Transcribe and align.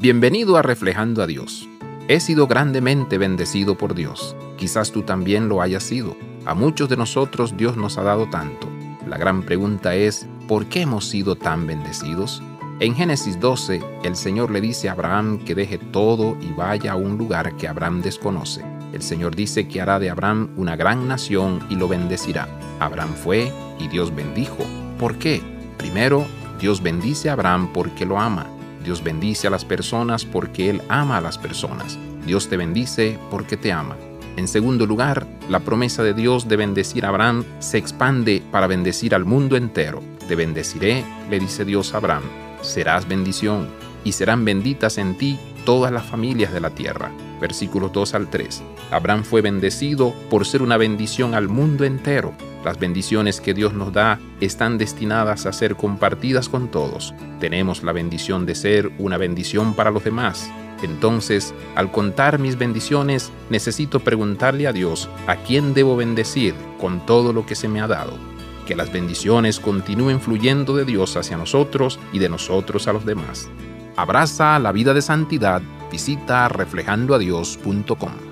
Bienvenido 0.00 0.56
a 0.56 0.62
Reflejando 0.62 1.24
a 1.24 1.26
Dios. 1.26 1.68
He 2.06 2.20
sido 2.20 2.46
grandemente 2.46 3.18
bendecido 3.18 3.76
por 3.76 3.96
Dios. 3.96 4.36
Quizás 4.56 4.92
tú 4.92 5.02
también 5.02 5.48
lo 5.48 5.60
hayas 5.60 5.82
sido. 5.82 6.16
A 6.46 6.54
muchos 6.54 6.88
de 6.88 6.96
nosotros 6.96 7.56
Dios 7.56 7.76
nos 7.76 7.98
ha 7.98 8.04
dado 8.04 8.30
tanto. 8.30 8.68
La 9.08 9.18
gran 9.18 9.42
pregunta 9.42 9.96
es, 9.96 10.28
¿por 10.46 10.66
qué 10.66 10.82
hemos 10.82 11.08
sido 11.08 11.34
tan 11.34 11.66
bendecidos? 11.66 12.40
En 12.78 12.94
Génesis 12.94 13.40
12, 13.40 13.82
el 14.04 14.14
Señor 14.14 14.52
le 14.52 14.60
dice 14.60 14.88
a 14.88 14.92
Abraham 14.92 15.40
que 15.44 15.56
deje 15.56 15.78
todo 15.78 16.36
y 16.40 16.52
vaya 16.52 16.92
a 16.92 16.96
un 16.96 17.18
lugar 17.18 17.56
que 17.56 17.66
Abraham 17.66 18.00
desconoce. 18.00 18.64
El 18.92 19.02
Señor 19.02 19.34
dice 19.34 19.66
que 19.66 19.80
hará 19.80 19.98
de 19.98 20.10
Abraham 20.10 20.50
una 20.56 20.76
gran 20.76 21.08
nación 21.08 21.66
y 21.70 21.74
lo 21.74 21.88
bendecirá. 21.88 22.46
Abraham 22.78 23.14
fue 23.16 23.52
y 23.80 23.88
Dios 23.88 24.14
bendijo. 24.14 24.64
¿Por 24.96 25.18
qué? 25.18 25.42
Primero, 25.76 26.24
Dios 26.60 26.84
bendice 26.84 27.30
a 27.30 27.32
Abraham 27.32 27.72
porque 27.72 28.06
lo 28.06 28.20
ama. 28.20 28.46
Dios 28.88 29.04
bendice 29.04 29.46
a 29.46 29.50
las 29.50 29.66
personas 29.66 30.24
porque 30.24 30.70
Él 30.70 30.80
ama 30.88 31.18
a 31.18 31.20
las 31.20 31.36
personas. 31.36 31.98
Dios 32.24 32.48
te 32.48 32.56
bendice 32.56 33.18
porque 33.30 33.58
te 33.58 33.70
ama. 33.70 33.98
En 34.38 34.48
segundo 34.48 34.86
lugar, 34.86 35.26
la 35.50 35.60
promesa 35.60 36.02
de 36.02 36.14
Dios 36.14 36.48
de 36.48 36.56
bendecir 36.56 37.04
a 37.04 37.10
Abraham 37.10 37.44
se 37.58 37.76
expande 37.76 38.42
para 38.50 38.66
bendecir 38.66 39.14
al 39.14 39.26
mundo 39.26 39.58
entero. 39.58 40.02
Te 40.26 40.36
bendeciré, 40.36 41.04
le 41.28 41.38
dice 41.38 41.66
Dios 41.66 41.92
a 41.92 41.98
Abraham. 41.98 42.22
Serás 42.62 43.06
bendición 43.06 43.68
y 44.04 44.12
serán 44.12 44.46
benditas 44.46 44.96
en 44.96 45.18
ti 45.18 45.38
todas 45.66 45.92
las 45.92 46.06
familias 46.06 46.50
de 46.54 46.60
la 46.60 46.70
tierra. 46.70 47.12
Versículos 47.42 47.92
2 47.92 48.14
al 48.14 48.30
3. 48.30 48.62
Abraham 48.90 49.22
fue 49.22 49.42
bendecido 49.42 50.14
por 50.30 50.46
ser 50.46 50.62
una 50.62 50.78
bendición 50.78 51.34
al 51.34 51.48
mundo 51.48 51.84
entero. 51.84 52.32
Las 52.64 52.78
bendiciones 52.78 53.40
que 53.40 53.54
Dios 53.54 53.72
nos 53.72 53.92
da 53.92 54.18
están 54.40 54.78
destinadas 54.78 55.46
a 55.46 55.52
ser 55.52 55.76
compartidas 55.76 56.48
con 56.48 56.68
todos. 56.70 57.14
Tenemos 57.40 57.82
la 57.82 57.92
bendición 57.92 58.46
de 58.46 58.54
ser 58.54 58.90
una 58.98 59.16
bendición 59.16 59.74
para 59.74 59.90
los 59.90 60.04
demás. 60.04 60.50
Entonces, 60.82 61.54
al 61.74 61.90
contar 61.90 62.38
mis 62.38 62.58
bendiciones, 62.58 63.32
necesito 63.50 64.00
preguntarle 64.00 64.66
a 64.66 64.72
Dios 64.72 65.08
a 65.26 65.36
quién 65.36 65.74
debo 65.74 65.96
bendecir 65.96 66.54
con 66.80 67.04
todo 67.06 67.32
lo 67.32 67.46
que 67.46 67.54
se 67.54 67.68
me 67.68 67.80
ha 67.80 67.86
dado. 67.86 68.12
Que 68.66 68.76
las 68.76 68.92
bendiciones 68.92 69.60
continúen 69.60 70.20
fluyendo 70.20 70.76
de 70.76 70.84
Dios 70.84 71.16
hacia 71.16 71.36
nosotros 71.36 71.98
y 72.12 72.18
de 72.18 72.28
nosotros 72.28 72.86
a 72.86 72.92
los 72.92 73.04
demás. 73.04 73.48
Abraza 73.96 74.58
la 74.58 74.72
vida 74.72 74.94
de 74.94 75.02
santidad. 75.02 75.62
Visita 75.90 76.48
reflejandoadios.com. 76.48 78.27